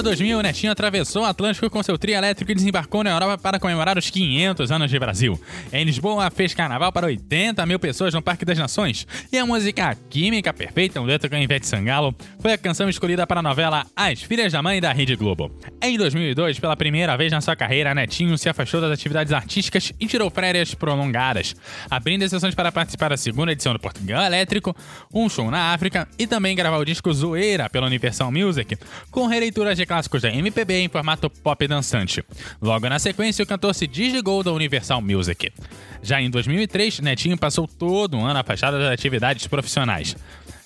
No 0.00 0.02
ano 0.02 0.16
2000, 0.16 0.38
o 0.38 0.42
Netinho 0.42 0.72
atravessou 0.72 1.24
o 1.24 1.26
Atlântico 1.26 1.68
com 1.68 1.82
seu 1.82 1.98
trio 1.98 2.16
elétrico 2.16 2.50
e 2.50 2.54
desembarcou 2.54 3.04
na 3.04 3.10
Europa 3.10 3.36
para 3.36 3.60
comemorar 3.60 3.98
os 3.98 4.08
500 4.08 4.72
anos 4.72 4.90
de 4.90 4.98
Brasil. 4.98 5.38
Em 5.70 5.84
Lisboa, 5.84 6.30
fez 6.30 6.54
carnaval 6.54 6.90
para 6.90 7.06
80 7.06 7.66
mil 7.66 7.78
pessoas 7.78 8.14
no 8.14 8.22
Parque 8.22 8.46
das 8.46 8.56
Nações. 8.56 9.06
E 9.30 9.36
a 9.36 9.44
música 9.44 9.94
Química 10.08 10.54
Perfeita, 10.54 11.02
um 11.02 11.04
dueto 11.04 11.28
com 11.28 11.36
Ivete 11.36 11.66
Sangalo, 11.66 12.14
foi 12.38 12.54
a 12.54 12.56
canção 12.56 12.88
escolhida 12.88 13.26
para 13.26 13.40
a 13.40 13.42
novela 13.42 13.84
As 13.94 14.22
Filhas 14.22 14.54
da 14.54 14.62
Mãe 14.62 14.80
da 14.80 14.90
Rede 14.90 15.14
Globo. 15.16 15.54
Em 15.82 15.98
2002, 15.98 16.58
pela 16.58 16.76
primeira 16.78 17.14
vez 17.18 17.30
na 17.30 17.42
sua 17.42 17.54
carreira, 17.54 17.94
Netinho 17.94 18.38
se 18.38 18.48
afastou 18.48 18.80
das 18.80 18.92
atividades 18.92 19.34
artísticas 19.34 19.92
e 20.00 20.06
tirou 20.06 20.30
férias 20.30 20.72
prolongadas, 20.72 21.54
abrindo 21.90 22.22
exceções 22.22 22.54
para 22.54 22.72
participar 22.72 23.10
da 23.10 23.18
segunda 23.18 23.52
edição 23.52 23.74
do 23.74 23.78
Portugal 23.78 24.24
Elétrico, 24.24 24.74
um 25.12 25.28
show 25.28 25.50
na 25.50 25.74
África 25.74 26.08
e 26.18 26.26
também 26.26 26.56
gravar 26.56 26.78
o 26.78 26.86
disco 26.86 27.12
Zoeira 27.12 27.68
pela 27.68 27.86
Universal 27.86 28.32
Music, 28.32 28.78
com 29.10 29.26
releitura 29.26 29.70
regravadoras 29.70 29.76
de 29.76 29.86
clássicos 29.90 30.22
da 30.22 30.32
MPB 30.32 30.82
em 30.82 30.88
formato 30.88 31.28
pop 31.28 31.66
dançante. 31.66 32.24
Logo 32.62 32.88
na 32.88 33.00
sequência, 33.00 33.42
o 33.42 33.46
cantor 33.46 33.74
se 33.74 33.88
desligou 33.88 34.40
da 34.40 34.52
Universal 34.52 35.02
Music. 35.02 35.52
Já 36.00 36.22
em 36.22 36.30
2003, 36.30 37.00
Netinho 37.00 37.36
passou 37.36 37.66
todo 37.66 38.16
um 38.16 38.24
ano 38.24 38.38
afastado 38.38 38.78
das 38.78 38.92
atividades 38.92 39.48
profissionais. 39.48 40.14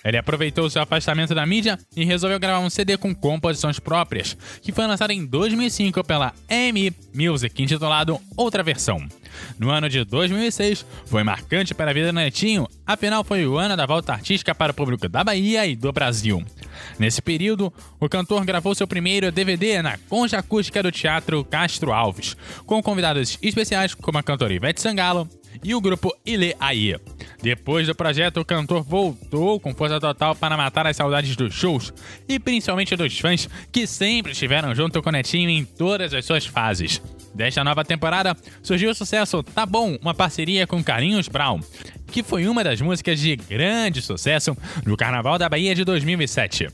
Ele 0.05 0.19
aproveitou 0.19 0.69
seu 0.69 0.83
afastamento 0.83 1.35
da 1.35 1.47
mídia 1.47 1.79
e 1.97 2.05
resolveu 2.05 2.39
gravar 2.39 2.59
um 2.59 2.69
CD 2.69 2.99
com 2.99 3.15
composições 3.15 3.79
próprias, 3.79 4.37
que 4.61 4.73
foi 4.73 4.87
lançado 4.87 5.13
em 5.13 5.25
2005 5.25 6.05
pela 6.05 6.35
EMI 6.47 6.93
Music, 7.15 7.63
intitulado 7.63 8.21
Outra 8.37 8.63
Versão. 8.63 9.09
No 9.59 9.71
ano 9.71 9.89
de 9.89 10.05
2006, 10.05 10.85
foi 11.07 11.23
marcante 11.23 11.75
para 11.75 11.91
a 11.91 11.95
vida 11.95 12.09
do 12.09 12.13
Netinho, 12.13 12.69
afinal 12.87 13.25
foi 13.25 13.47
o 13.47 13.59
ano 13.59 13.77
da 13.77 13.87
volta 13.87 14.13
artística 14.13 14.55
para 14.55 14.73
o 14.73 14.75
público 14.75 15.09
da 15.09 15.25
Bahia 15.25 15.67
e 15.67 15.77
do 15.77 15.93
Brasil. 15.93 16.45
Nesse 16.99 17.23
período, 17.23 17.73
o 18.01 18.09
cantor 18.09 18.45
gravou 18.45 18.75
seu 18.75 18.87
primeiro 18.87 19.33
DVD 19.33 19.83
na 19.83 19.99
Concha 20.09 20.39
Acústica 20.39 20.83
do 20.83 20.93
Teatro 20.93 21.45
Castro 21.45 21.93
Alves, 21.93 22.37
com 22.67 22.83
convidados 22.83 23.39
especiais 23.43 23.95
como 23.95 24.19
a 24.19 24.23
cantora 24.23 24.53
Ivete 24.53 24.81
Sangalo 24.81 25.29
e 25.63 25.75
o 25.75 25.81
grupo 25.81 26.15
Ile 26.25 26.55
Aí. 26.59 26.97
Depois 27.43 27.87
do 27.87 27.95
projeto, 27.95 28.41
o 28.41 28.45
cantor 28.45 28.83
voltou 28.83 29.61
com 29.61 29.75
força 29.75 30.01
total 30.01 30.35
para 30.35 30.57
matar 30.57 30.87
as 30.87 30.97
saudades 30.97 31.37
dos 31.37 31.55
shows 31.55 31.93
e 32.29 32.39
principalmente 32.39 32.97
dos 32.97 33.19
fãs 33.19 33.49
que 33.71 33.87
sempre 33.87 34.33
estiveram 34.33 34.75
junto 34.75 35.03
com 35.03 35.11
o 35.11 35.13
Netinho 35.13 35.51
em 35.51 35.65
todas 35.65 36.15
as 36.15 36.25
suas 36.25 36.47
fases. 36.47 37.01
Desta 37.35 37.65
nova 37.65 37.85
temporada, 37.85 38.37
surgiu 38.63 38.91
o 38.91 38.95
sucesso 38.95 39.43
Tá 39.43 39.67
Bom, 39.67 39.99
uma 40.01 40.15
parceria 40.15 40.67
com 40.67 40.83
Carinhos 40.83 41.29
Brown, 41.29 41.61
que 42.07 42.23
foi 42.23 42.47
uma 42.47 42.63
das 42.63 42.81
músicas 42.81 43.19
de 43.19 43.35
grande 43.35 44.01
sucesso 44.01 44.57
no 44.87 44.97
Carnaval 44.97 45.37
da 45.37 45.49
Bahia 45.49 45.75
de 45.75 45.85
2007 45.85 46.69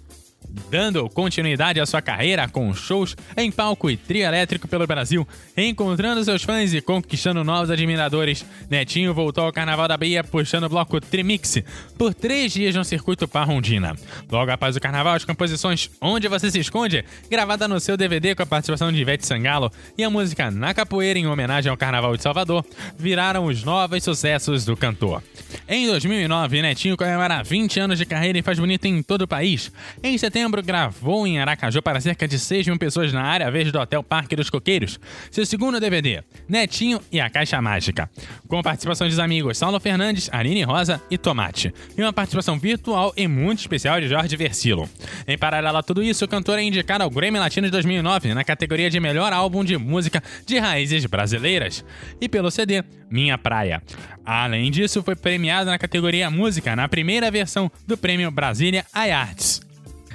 dando 0.70 1.08
continuidade 1.08 1.80
à 1.80 1.86
sua 1.86 2.02
carreira 2.02 2.48
com 2.48 2.72
shows 2.74 3.16
em 3.36 3.50
palco 3.50 3.90
e 3.90 3.96
trio 3.96 4.24
elétrico 4.24 4.68
pelo 4.68 4.86
Brasil, 4.86 5.26
encontrando 5.56 6.24
seus 6.24 6.42
fãs 6.42 6.72
e 6.74 6.80
conquistando 6.80 7.44
novos 7.44 7.70
admiradores. 7.70 8.44
Netinho 8.68 9.14
voltou 9.14 9.44
ao 9.44 9.52
Carnaval 9.52 9.88
da 9.88 9.96
Bahia 9.96 10.22
puxando 10.22 10.64
o 10.64 10.68
bloco 10.68 11.00
Trimix 11.00 11.62
por 11.96 12.14
três 12.14 12.52
dias 12.52 12.74
no 12.74 12.84
circuito 12.84 13.28
Parrondina. 13.28 13.94
Logo 14.30 14.50
após 14.50 14.76
o 14.76 14.80
Carnaval, 14.80 15.14
as 15.14 15.24
composições 15.24 15.90
Onde 16.00 16.28
Você 16.28 16.50
Se 16.50 16.58
Esconde, 16.58 17.04
gravada 17.30 17.66
no 17.68 17.80
seu 17.80 17.96
DVD 17.96 18.34
com 18.34 18.42
a 18.42 18.46
participação 18.46 18.92
de 18.92 19.00
Ivete 19.00 19.26
Sangalo, 19.26 19.70
e 19.96 20.04
a 20.04 20.10
música 20.10 20.50
Na 20.50 20.74
Capoeira, 20.74 21.18
em 21.18 21.26
homenagem 21.26 21.70
ao 21.70 21.76
Carnaval 21.76 22.16
de 22.16 22.22
Salvador, 22.22 22.64
viraram 22.98 23.44
os 23.44 23.64
novos 23.64 24.02
sucessos 24.02 24.64
do 24.64 24.76
cantor. 24.76 25.22
Em 25.68 25.86
2009, 25.86 26.62
Netinho 26.62 26.96
comemora 26.96 27.42
20 27.42 27.80
anos 27.80 27.98
de 27.98 28.06
carreira 28.06 28.38
e 28.38 28.42
faz 28.42 28.58
bonito 28.58 28.86
em 28.86 29.02
todo 29.02 29.22
o 29.22 29.28
país. 29.28 29.70
Em 30.02 30.16
setembro, 30.16 30.39
gravou 30.48 31.26
em 31.26 31.38
Aracaju 31.38 31.82
para 31.82 32.00
cerca 32.00 32.26
de 32.26 32.38
6 32.38 32.68
mil 32.68 32.78
pessoas 32.78 33.12
na 33.12 33.22
área 33.22 33.50
verde 33.50 33.70
do 33.70 33.78
Hotel 33.78 34.02
Parque 34.02 34.34
dos 34.34 34.48
Coqueiros. 34.48 34.98
Seu 35.30 35.44
segundo 35.44 35.78
DVD, 35.78 36.22
Netinho 36.48 37.00
e 37.12 37.20
a 37.20 37.28
Caixa 37.28 37.60
Mágica. 37.60 38.08
Com 38.48 38.62
participação 38.62 39.08
dos 39.08 39.18
amigos 39.18 39.58
Saulo 39.58 39.78
Fernandes, 39.78 40.30
Aline 40.32 40.62
Rosa 40.62 41.02
e 41.10 41.18
Tomate. 41.18 41.74
E 41.96 42.02
uma 42.02 42.12
participação 42.12 42.58
virtual 42.58 43.12
e 43.16 43.28
muito 43.28 43.58
especial 43.58 44.00
de 44.00 44.08
Jorge 44.08 44.36
Versilo. 44.36 44.88
Em 45.26 45.36
paralelo 45.36 45.78
a 45.78 45.82
tudo 45.82 46.02
isso, 46.02 46.24
o 46.24 46.28
cantor 46.28 46.58
é 46.58 46.62
indicado 46.62 47.04
ao 47.04 47.10
Grammy 47.10 47.38
Latino 47.38 47.66
de 47.66 47.72
2009 47.72 48.32
na 48.34 48.44
categoria 48.44 48.88
de 48.88 49.00
melhor 49.00 49.32
álbum 49.32 49.64
de 49.64 49.76
música 49.76 50.22
de 50.46 50.58
raízes 50.58 51.04
brasileiras. 51.06 51.84
E 52.20 52.28
pelo 52.28 52.50
CD, 52.50 52.82
Minha 53.10 53.36
Praia. 53.36 53.82
Além 54.24 54.70
disso, 54.70 55.02
foi 55.02 55.16
premiado 55.16 55.70
na 55.70 55.78
categoria 55.78 56.30
Música 56.30 56.76
na 56.76 56.88
primeira 56.88 57.30
versão 57.30 57.70
do 57.86 57.96
prêmio 57.96 58.30
Brasília 58.30 58.84
iArts. 58.94 59.69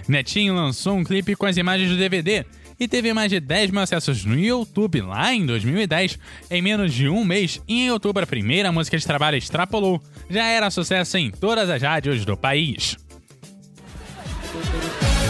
Netinho 0.07 0.53
lançou 0.53 0.95
um 0.95 1.03
clipe 1.03 1.35
com 1.35 1.45
as 1.45 1.57
imagens 1.57 1.89
do 1.89 1.97
DVD 1.97 2.45
e 2.79 2.87
teve 2.87 3.13
mais 3.13 3.29
de 3.29 3.39
10 3.39 3.71
mil 3.71 3.81
acessos 3.81 4.25
no 4.25 4.37
YouTube 4.37 5.01
lá 5.01 5.33
em 5.33 5.45
2010. 5.45 6.19
Em 6.51 6.61
menos 6.61 6.93
de 6.93 7.07
um 7.07 7.23
mês, 7.23 7.61
em 7.67 7.89
outubro, 7.91 8.23
a 8.23 8.27
primeira 8.27 8.71
música 8.71 8.97
de 8.97 9.05
trabalho 9.05 9.37
extrapolou. 9.37 10.01
Já 10.29 10.45
era 10.45 10.69
sucesso 10.69 11.17
em 11.17 11.31
todas 11.31 11.69
as 11.69 11.81
rádios 11.81 12.25
do 12.25 12.35
país. 12.35 12.97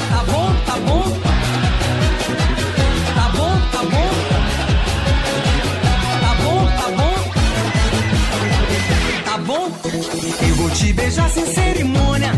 Tá 0.09 0.23
bom, 0.23 0.55
tá 0.65 0.77
bom. 0.77 1.03
Tá 3.13 3.29
bom, 3.29 3.59
tá 3.71 3.83
bom. 3.83 4.09
Tá 6.21 6.35
bom, 6.41 6.65
tá 6.77 6.87
bom. 6.91 7.15
Tá 9.25 9.37
bom. 9.37 9.71
Eu 10.47 10.55
vou 10.55 10.69
te 10.71 10.93
beijar 10.93 11.29
sem 11.29 11.45
cerimônia. 11.45 12.31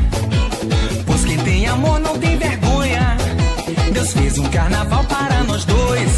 Amor 1.77 1.99
não 1.99 2.17
tem 2.17 2.35
vergonha. 2.37 3.15
Deus 3.93 4.11
fez 4.11 4.35
um 4.39 4.49
carnaval 4.49 5.03
para 5.03 5.43
nós 5.43 5.63
dois. 5.63 6.09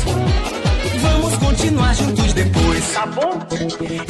Vamos 1.02 1.36
continuar 1.36 1.94
juntos 1.96 2.32
depois. 2.32 2.94
Tá 2.94 3.06
bom? 3.08 3.46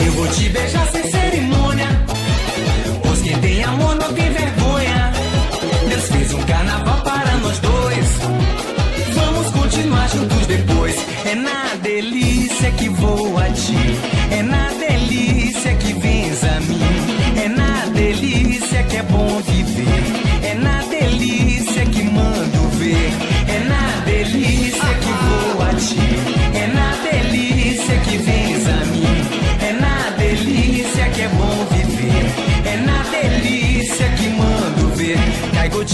Eu 0.05 0.11
vou 0.11 0.27
te 0.27 0.47
beijar 0.49 0.87
sem 0.91 1.09
cerimônia. 1.09 1.87
Pois 3.01 3.21
quem 3.23 3.35
tem 3.39 3.63
amor 3.63 3.95
não 3.95 4.13
tem 4.13 4.29
vergonha. 4.31 5.11
Deus 5.89 6.05
fez 6.11 6.33
um 6.35 6.43
carnaval 6.43 7.01
para 7.01 7.35
nós 7.37 7.57
dois. 7.57 8.07
Vamos 9.15 9.51
continuar 9.51 10.07
juntos 10.07 10.45
depois. 10.45 10.95
É 11.25 11.33
na 11.33 11.75
delícia 11.81 12.71
que 12.73 12.89
vou 12.89 13.39
a 13.39 13.49
ti. 13.49 13.97
É 14.29 14.43
na 14.43 14.68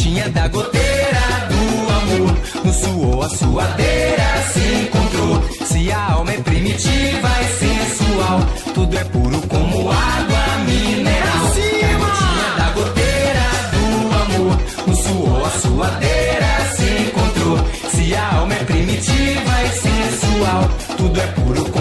gotinha 0.05 0.29
da 0.29 0.47
goteira 0.47 1.25
do 1.49 1.91
amor. 1.93 2.37
No 2.63 2.73
suor 2.73 3.25
a 3.25 3.29
suadeira 3.29 4.23
se 4.53 4.59
encontrou. 4.83 5.43
Se 5.65 5.91
a 5.91 6.11
alma 6.13 6.31
é 6.31 6.37
primitiva 6.41 7.29
e 7.41 7.45
sensual, 7.59 8.39
tudo 8.73 8.97
é 8.97 9.03
puro 9.05 9.41
como 9.47 9.91
água 9.91 10.57
mineral. 10.67 11.47
Cai 11.55 11.95
gotinha 11.97 12.49
da 12.57 12.69
goteira 12.75 13.47
do 13.73 13.85
amor. 14.23 14.57
No 14.87 14.95
suor 14.95 15.47
a 15.47 15.49
suadeira 15.59 16.51
se 16.75 16.87
encontrou. 17.07 17.57
Se 17.89 18.15
a 18.15 18.35
alma 18.35 18.53
é 18.53 18.63
primitiva 18.63 19.63
e 19.63 19.69
sensual, 19.69 20.69
tudo 20.97 21.19
é 21.19 21.27
puro 21.27 21.65
como 21.71 21.74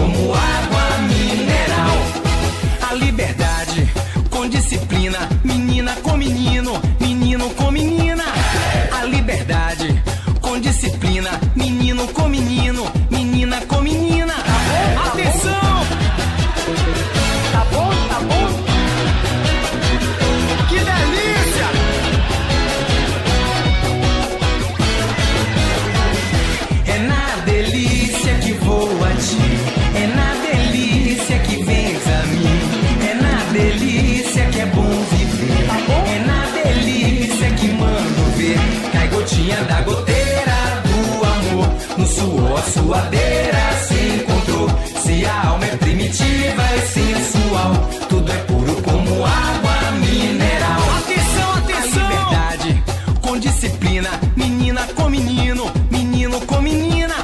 suadeira 42.85 43.73
se 43.87 43.95
encontrou. 44.15 44.69
Se 45.03 45.25
a 45.25 45.47
alma 45.47 45.65
é 45.65 45.75
primitiva 45.77 46.63
e 46.75 46.81
sensual, 46.87 47.73
tudo 48.07 48.31
é 48.31 48.37
puro 48.43 48.81
como 48.83 49.25
água 49.25 49.91
mineral. 49.99 50.81
Atenção, 50.99 51.53
atenção! 51.55 52.05
A 52.05 52.09
liberdade 52.09 52.83
com 53.21 53.39
disciplina, 53.39 54.09
menina 54.35 54.87
com 54.95 55.09
menino, 55.09 55.71
menino 55.91 56.39
com 56.41 56.61
menina. 56.61 57.14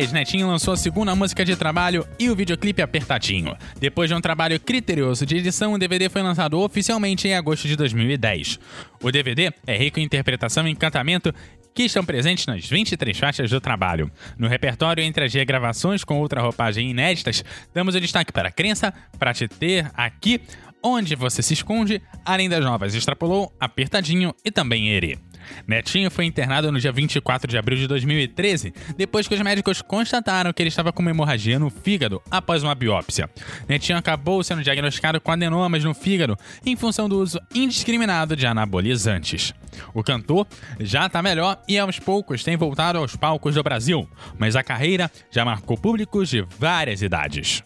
2010, 0.00 0.12
Netinho 0.12 0.46
lançou 0.46 0.72
a 0.72 0.76
segunda 0.76 1.14
música 1.14 1.44
de 1.44 1.54
trabalho 1.56 2.06
e 2.18 2.30
o 2.30 2.36
videoclipe 2.36 2.80
Apertadinho. 2.80 3.54
Depois 3.78 4.08
de 4.08 4.14
um 4.14 4.20
trabalho 4.20 4.58
criterioso 4.58 5.26
de 5.26 5.36
edição, 5.36 5.74
o 5.74 5.78
DVD 5.78 6.08
foi 6.08 6.22
lançado 6.22 6.58
oficialmente 6.58 7.28
em 7.28 7.34
agosto 7.34 7.68
de 7.68 7.76
2010. 7.76 8.58
O 9.02 9.10
DVD 9.10 9.52
é 9.66 9.76
rico 9.76 10.00
em 10.00 10.04
interpretação 10.04 10.66
e 10.66 10.70
encantamento 10.70 11.34
que 11.74 11.84
estão 11.84 12.04
presentes 12.04 12.46
nas 12.46 12.66
23 12.66 13.16
faixas 13.16 13.50
do 13.50 13.60
trabalho. 13.60 14.10
No 14.38 14.48
repertório, 14.48 15.04
entre 15.04 15.24
as 15.24 15.34
regravações 15.34 16.02
com 16.02 16.18
outra 16.18 16.40
roupagem 16.40 16.90
inéditas, 16.90 17.44
damos 17.74 17.94
o 17.94 18.00
destaque 18.00 18.32
para 18.32 18.50
Crença, 18.50 18.94
Pra 19.18 19.34
Te 19.34 19.46
Ter, 19.48 19.90
Aqui, 19.94 20.40
Onde 20.82 21.14
Você 21.14 21.42
Se 21.42 21.54
Esconde, 21.54 22.02
além 22.24 22.48
das 22.48 22.64
novas 22.64 22.94
Extrapolou, 22.94 23.52
Apertadinho 23.60 24.34
e 24.44 24.50
também 24.50 24.90
Ere. 24.90 25.18
Netinho 25.66 26.10
foi 26.10 26.24
internado 26.24 26.70
no 26.70 26.78
dia 26.78 26.92
24 26.92 27.50
de 27.50 27.58
abril 27.58 27.78
de 27.78 27.86
2013, 27.86 28.72
depois 28.96 29.26
que 29.26 29.34
os 29.34 29.40
médicos 29.40 29.82
constataram 29.82 30.52
que 30.52 30.62
ele 30.62 30.68
estava 30.68 30.92
com 30.92 31.02
uma 31.02 31.10
hemorragia 31.10 31.58
no 31.58 31.70
fígado 31.70 32.22
após 32.30 32.62
uma 32.62 32.74
biópsia. 32.74 33.28
Netinho 33.68 33.98
acabou 33.98 34.42
sendo 34.42 34.62
diagnosticado 34.62 35.20
com 35.20 35.30
adenomas 35.30 35.84
no 35.84 35.94
fígado 35.94 36.36
em 36.64 36.76
função 36.76 37.08
do 37.08 37.18
uso 37.18 37.40
indiscriminado 37.54 38.36
de 38.36 38.46
anabolizantes. 38.46 39.54
O 39.94 40.02
cantor 40.02 40.46
já 40.78 41.06
está 41.06 41.22
melhor 41.22 41.60
e 41.68 41.78
aos 41.78 41.98
poucos 41.98 42.44
tem 42.44 42.56
voltado 42.56 42.98
aos 42.98 43.16
palcos 43.16 43.54
do 43.54 43.62
Brasil, 43.62 44.08
mas 44.38 44.56
a 44.56 44.62
carreira 44.62 45.10
já 45.30 45.44
marcou 45.44 45.76
públicos 45.76 46.28
de 46.28 46.42
várias 46.58 47.02
idades. 47.02 47.62